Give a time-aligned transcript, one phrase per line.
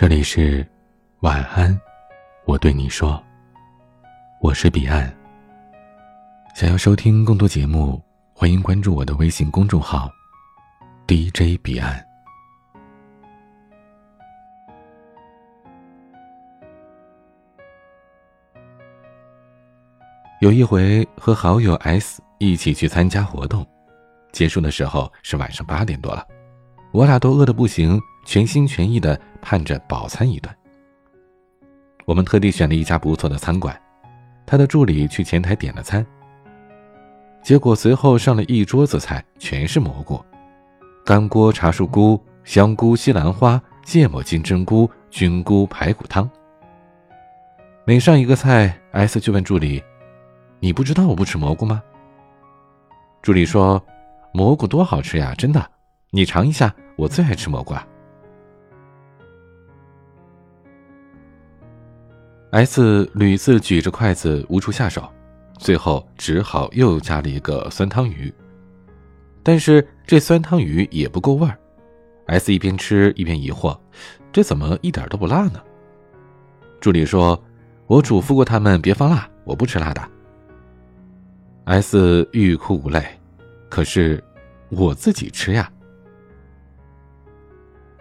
[0.00, 0.64] 这里是
[1.22, 1.76] 晚安，
[2.44, 3.20] 我对你说，
[4.40, 5.12] 我是彼岸。
[6.54, 8.00] 想要收听更多节目，
[8.32, 10.08] 欢迎关注我的微信公众号
[11.08, 12.00] DJ 彼岸。
[20.40, 23.66] 有一回和好友 S 一起去参加活动，
[24.30, 26.24] 结束的时候是晚上八点多了，
[26.90, 28.00] 我俩都饿得不行。
[28.24, 30.54] 全心全意的盼着饱餐一顿。
[32.04, 33.74] 我们特地选了一家不错的餐馆，
[34.44, 36.04] 他的助理去前台点了餐。
[37.42, 40.22] 结果随后上了一桌子菜，全是蘑菇：
[41.06, 46.30] 干锅茶树菇、香菇西兰花、芥末金针菇、菌菇排骨汤。
[47.86, 49.82] 每上一个菜，S 就问助理
[50.60, 51.82] ：“你不知道我不吃蘑菇吗？”
[53.22, 53.82] 助理说
[54.34, 55.66] ：“蘑菇多好吃呀，真的，
[56.10, 57.74] 你尝一下，我最爱吃蘑菇。”
[62.50, 65.06] S 屡次举着筷子无处下手，
[65.58, 68.32] 最后只好又加了一个酸汤鱼。
[69.42, 71.58] 但是这酸汤鱼也不够味儿。
[72.26, 73.78] S 一边吃一边疑惑：
[74.32, 75.60] 这怎么一点都不辣呢？
[76.80, 77.42] 助理说
[77.86, 80.02] ：“我嘱咐过他们别放辣，我不吃辣的。
[81.64, 83.04] ”S 欲哭无泪，
[83.68, 84.24] 可是
[84.70, 85.70] 我自己吃呀。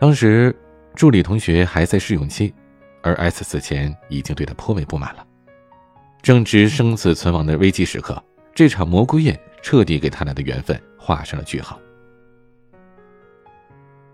[0.00, 0.52] 当时
[0.96, 2.52] 助理同学还在试用期。
[3.02, 5.26] 而 S 此前已经对他颇为不满了，
[6.20, 8.22] 正值生死存亡的危机时刻，
[8.54, 11.80] 这场蘑菇宴彻底给他俩的缘分画上了句号。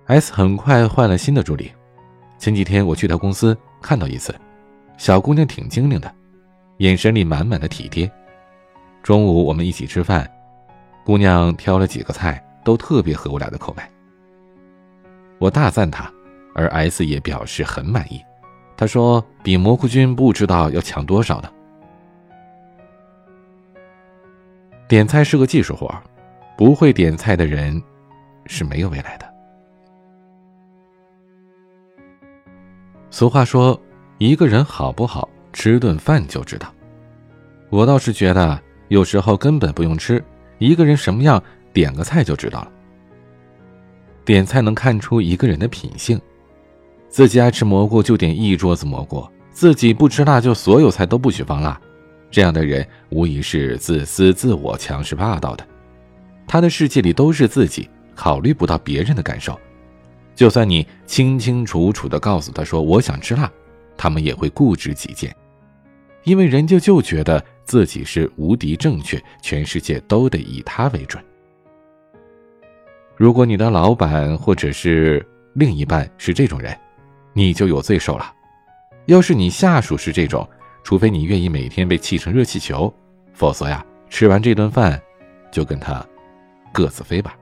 [0.06, 1.72] S 很快换了新的助理，
[2.38, 4.32] 前几天我去他公司看到一次，
[4.96, 6.14] 小姑娘挺精灵的，
[6.76, 8.08] 眼神里满满的体贴。
[9.02, 10.30] 中午我们一起吃饭，
[11.04, 13.82] 姑娘挑了几个菜，都特别合我俩的口味。
[15.38, 16.10] 我大赞他，
[16.54, 18.20] 而 S 也表示很满意。
[18.76, 21.50] 他说：“比蘑菇君不知道要强多少呢。”
[24.88, 25.92] 点菜是个技术活
[26.56, 27.82] 不会点菜的人
[28.46, 29.26] 是没有未来的。
[33.10, 33.78] 俗话说
[34.18, 36.72] ：“一个人好不好，吃顿饭就知道。”
[37.68, 40.22] 我倒是觉得，有时候根本不用吃，
[40.58, 42.72] 一个人什么样，点个菜就知道了。
[44.26, 46.20] 点菜能看出一个人的品性。
[47.08, 51.80] 自己爱吃蘑菇就点一桌子蘑菇，自己不吃辣就所有菜都不许放辣，
[52.28, 55.64] 这样的人无疑是自私、自我、强势、霸道的。
[56.44, 59.58] 他的世界里都是自己，考虑不到别人的感受。
[60.34, 63.50] 就算你清清楚楚地告诉他说我想吃辣，
[63.96, 65.34] 他们也会固执己见，
[66.24, 71.24] 因为人家就觉得自己是无敌正确，全世界都得以他为准。
[73.16, 76.76] 如果你的老板或者是另一半是这种人，
[77.32, 78.30] 你就有罪受了。
[79.06, 80.46] 要是你下属是这种，
[80.84, 82.92] 除非你愿意每天被气成热气球，
[83.32, 85.00] 否则呀，吃完这顿饭，
[85.50, 86.04] 就跟他
[86.72, 87.34] 各自飞吧。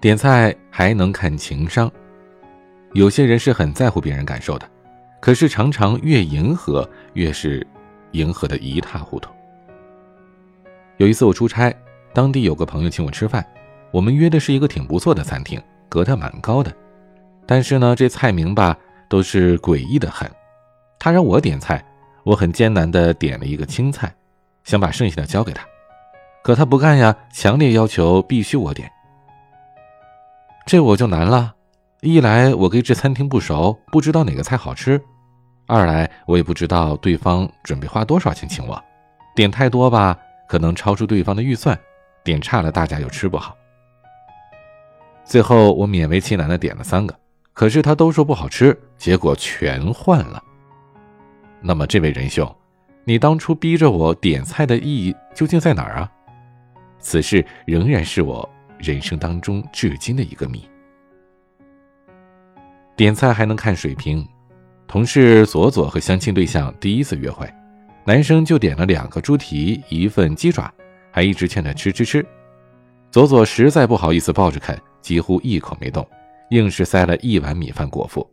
[0.00, 1.90] 点菜还能看情商，
[2.94, 4.66] 有些人是很在乎别人感受的，
[5.20, 7.66] 可是常常越迎合，越是
[8.12, 9.30] 迎合的一塌糊涂。
[10.96, 11.74] 有一次我出差，
[12.14, 13.44] 当地有个朋友请我吃饭，
[13.90, 15.60] 我们约的是一个挺不错的餐厅。
[15.86, 16.72] 格调蛮高的，
[17.46, 18.76] 但是呢，这菜名吧
[19.08, 20.28] 都是诡异的很。
[20.98, 21.84] 他让我点菜，
[22.24, 24.12] 我很艰难的点了一个青菜，
[24.64, 25.64] 想把剩下的交给他，
[26.42, 28.90] 可他不干呀，强烈要求必须我点。
[30.66, 31.54] 这我就难了，
[32.00, 34.98] 一来我跟这餐厅不熟，不知道哪个菜好吃；
[35.68, 38.82] 二来我也不知道对方准备花多少钱请我，
[39.36, 41.76] 点太多吧，可能超出对方的预算；
[42.24, 43.56] 点差了，大家又吃不好。
[45.24, 47.14] 最后我勉为其难的点了三个，
[47.52, 50.42] 可是他都说不好吃，结果全换了。
[51.60, 52.52] 那么这位仁兄，
[53.04, 56.10] 你当初逼着我点菜的意义究竟在哪儿啊？
[56.98, 58.48] 此事仍然是我
[58.78, 60.66] 人生当中至今的一个谜。
[62.96, 64.26] 点菜还能看水平，
[64.86, 67.46] 同事左左和相亲对象第一次约会，
[68.04, 70.72] 男生就点了两个猪蹄，一份鸡爪，
[71.14, 72.26] 还一直劝他吃吃吃。
[73.12, 74.76] 左左实在不好意思抱着啃。
[75.00, 76.04] 几乎一口没动，
[76.48, 78.26] 硬是塞了一碗米饭果腹。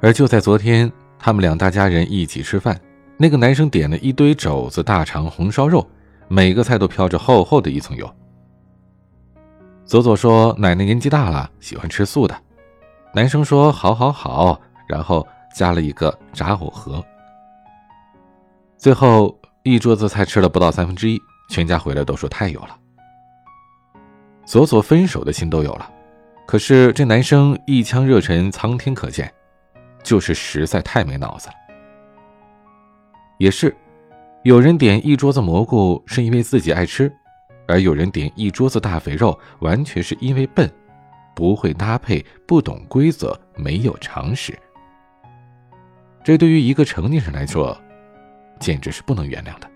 [0.00, 2.78] 而就在昨天，他们两大家人一起吃饭，
[3.16, 5.88] 那个男生点了一堆肘子、大肠、红烧肉，
[6.26, 8.12] 每个菜都飘着厚厚的一层油。
[9.84, 12.36] 左左说：“奶奶年纪大了，喜欢吃素的。”
[13.14, 15.24] 男生说：“好，好，好。”然后
[15.54, 17.00] 加了一个炸藕盒。
[18.76, 21.20] 最后一桌子菜吃了不到三分之一，
[21.50, 22.76] 全家回来都说太油了。
[24.46, 25.90] 左左分手的心都有了，
[26.46, 29.30] 可是这男生一腔热忱，苍天可见，
[30.02, 31.54] 就是实在太没脑子了。
[33.38, 33.76] 也是，
[34.42, 37.12] 有人点一桌子蘑菇是因为自己爱吃，
[37.66, 40.72] 而有人点一桌子大肥肉完全是因为笨，
[41.36, 44.58] 不会搭配，不懂规则，没有常识。
[46.24, 47.78] 这对于一个成年人来说，
[48.58, 49.70] 简直是不能原谅的。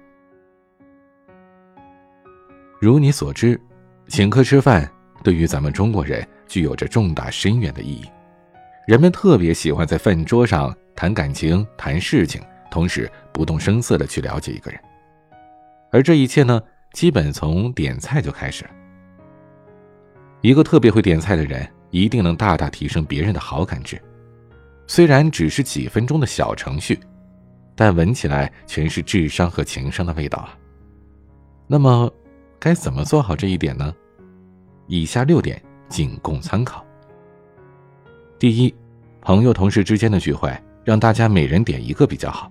[2.80, 3.60] 如你所知，
[4.08, 4.90] 请客吃饭
[5.22, 8.10] 对于咱们中国人具有着重大深远的意义，
[8.86, 12.42] 人们特别喜欢在饭桌上谈感情、谈事情。
[12.70, 14.80] 同时不动声色的去了解一个人，
[15.90, 16.58] 而这一切呢，
[16.94, 18.70] 基本从点菜就开始了。
[20.40, 24.00] 一个特别会点菜的人，一定能大大提升别人的好感值。
[24.86, 26.98] 虽然只是几分钟的小程序，
[27.74, 30.56] 但闻起来全是智商和情商的味道啊。
[31.66, 32.12] 那么，
[32.58, 33.94] 该怎么做好这一点呢？
[34.86, 36.84] 以下六点仅供参考。
[38.38, 38.74] 第一，
[39.20, 40.52] 朋友同事之间的聚会，
[40.84, 42.50] 让大家每人点一个比较好。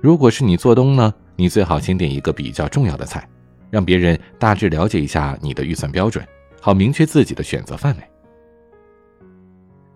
[0.00, 3.28] 如果是你做东呢，你最好先点一个比较重要的菜，
[3.70, 6.26] 让别人大致了解一下你的预算标准，
[6.60, 8.02] 好明确自己的选择范围。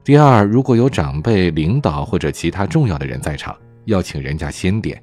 [0.03, 5.03] 第二，如果有长辈、领导或者其他重要的人在场，要请人家先点。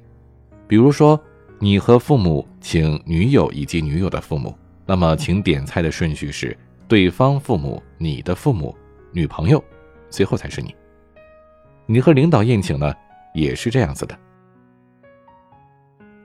[0.66, 1.20] 比如说，
[1.58, 8.76] 你和父母请女友以及女友的父母，那么请点菜的顺序是对方父母、你的父母、
[9.12, 9.62] 女朋友，
[10.10, 10.74] 最后才是你。
[11.86, 12.94] 你和领导宴请呢，
[13.34, 14.18] 也是这样子的。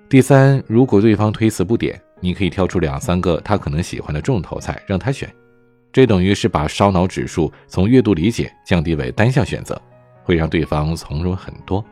[0.09, 5.33] 第三，如果对方推辞不点，你可以挑出两三个他可能喜欢的重头菜让他选，
[5.91, 9.81] 这等于是把烧脑指数从阅读理解降低为单项选择，
[10.23, 11.83] 会让对方从容很多。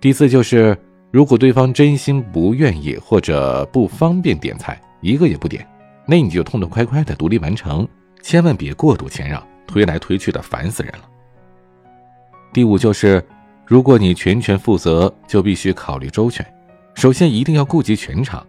[0.00, 0.76] 第四就是，
[1.10, 5.66] 如果对方真心不愿意或者不方便点菜，一个也不点，
[6.06, 7.86] 那你就痛痛快快的独立完成，
[8.22, 11.08] 千万别过度谦让，推来推去的烦死人了。
[12.52, 13.24] 第五就是。
[13.70, 16.42] 如果你全权负责，就必须考虑周全。
[16.94, 18.42] 首先，一定要顾及全场，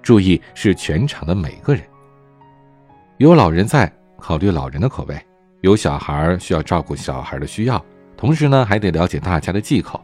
[0.00, 1.82] 注意是全场的每个人。
[3.18, 5.14] 有老人在，考虑老人的口味；
[5.60, 7.84] 有小孩，需要照顾小孩的需要。
[8.16, 10.02] 同时呢，还得了解大家的忌口。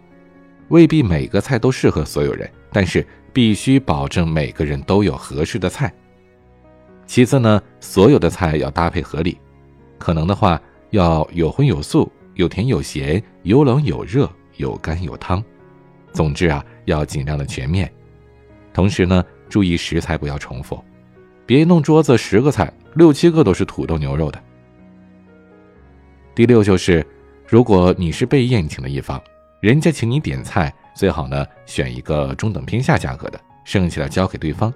[0.69, 5.93] 未必每个菜都适合所有人，但是必须保证每个人都有合适的菜。
[7.07, 9.39] 其次呢，所有的菜要搭配合理，
[9.99, 12.11] 可能的话要有荤有素。
[12.37, 15.41] 有甜有咸，有冷有热，有干有汤，
[16.13, 17.89] 总之啊，要尽量的全面。
[18.73, 20.83] 同时呢，注意食材不要重复，
[21.47, 24.43] 别弄桌子十个菜，六七个都是土豆牛肉的。
[26.35, 27.07] 第六就是，
[27.47, 29.23] 如果你是被宴请的一方，
[29.65, 34.71] 人家请你点菜，最好呢选一个中等偏下价格的，剩下的交给对方。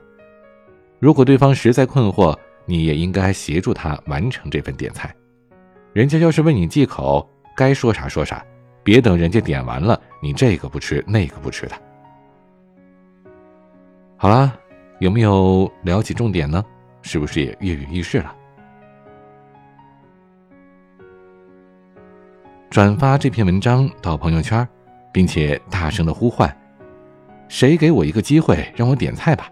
[0.99, 5.15] 如果对方实在困惑，你也应该协助他完成这份点菜。
[5.93, 8.43] 人家要是问你忌口，该说啥说啥，
[8.83, 11.77] 别等人家点完了，你这个不吃那个不吃的。
[14.17, 14.59] 好了，
[15.01, 16.65] 有没有了解重点呢？
[17.03, 18.35] 是不是也跃跃欲试了？
[22.71, 24.67] 转发这篇文章到朋友圈，
[25.19, 26.49] 并且大声的呼唤
[27.51, 29.51] ：“谁给我一个机会，让我点菜吧，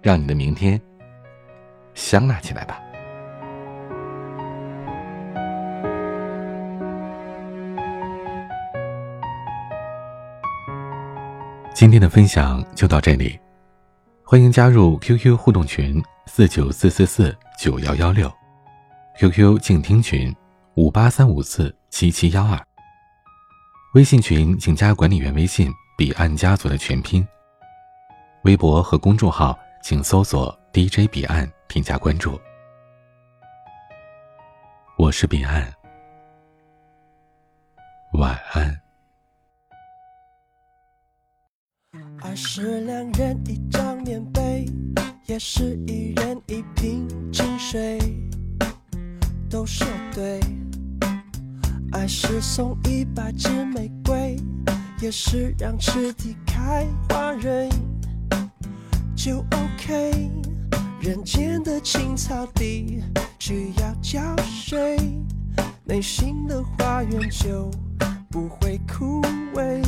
[0.00, 0.80] 让你的明天
[1.94, 2.80] 香辣起来吧。”
[11.74, 13.36] 今天的分享就到这里，
[14.22, 18.32] 欢迎加入 QQ 互动群四九四四四九幺幺六
[19.18, 20.32] ，QQ 静听群
[20.76, 22.56] 五八三五四七七幺二，
[23.94, 27.24] 微信群请加管理员微信彼岸家族的全拼，
[28.42, 32.36] 微博和公众号请搜索 DJ 彼岸添加关注，
[34.98, 35.72] 我是彼岸，
[38.14, 38.80] 晚安。
[42.20, 44.66] 爱是两人一张棉被，
[45.26, 48.00] 也是一人一瓶清水，
[49.48, 50.40] 都说对。
[51.94, 54.36] 爱是送一百支玫瑰，
[55.00, 57.68] 也是让池底开花蕊，
[59.14, 60.28] 就 OK。
[61.00, 63.00] 人间的青草地
[63.38, 64.98] 需要浇水，
[65.84, 67.70] 内心的花园就
[68.28, 69.22] 不会枯
[69.54, 69.80] 萎。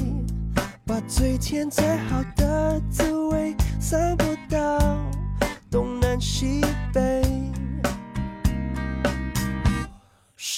[0.85, 4.79] 把最甜最好的滋味散播到
[5.69, 6.61] 东南西
[6.93, 7.21] 北。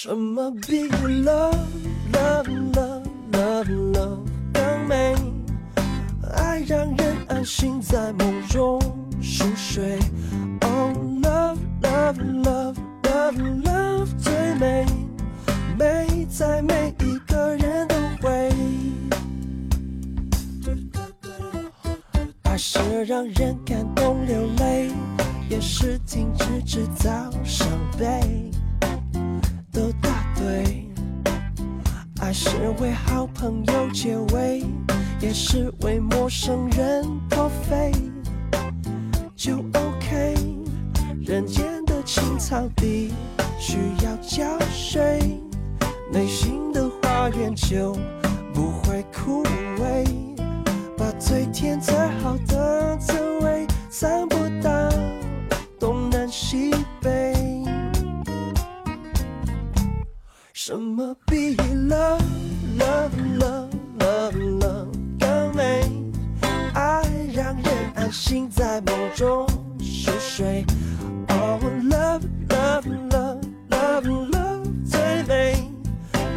[0.01, 1.53] 什么比 love
[2.13, 3.03] love love
[3.33, 4.19] love love
[4.53, 5.13] 更美？
[6.37, 8.79] 爱让人安心在梦中
[9.21, 9.99] 熟睡。
[10.61, 12.75] Oh love love love
[13.11, 13.35] love。
[13.65, 14.85] love 最美，
[15.77, 18.49] 美在每一个人都会。
[22.43, 24.91] 爱是让人感动流泪，
[25.49, 28.49] 也是停止制造伤悲，
[32.29, 34.63] 还是为好朋友解围，
[35.19, 37.91] 也是为陌生人破费，
[39.35, 40.35] 就 OK。
[41.25, 43.11] 人间的青草地
[43.57, 45.41] 需要浇水，
[46.13, 47.97] 内心的花园就
[72.79, 75.69] love love love love 最美，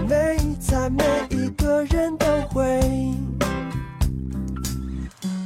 [0.08, 2.80] 美在每一个人都会。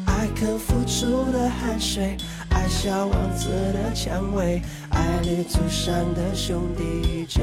[0.07, 2.17] 爱肯付出的汗水，
[2.49, 7.43] 爱小王子的蔷薇，爱旅途上的兄弟姐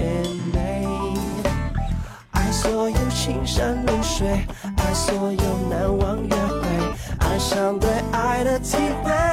[0.51, 0.87] 妹，
[2.31, 4.27] 爱所有青山绿水，
[4.77, 6.67] 爱所有难忘约会，
[7.19, 9.32] 爱上对爱的体会。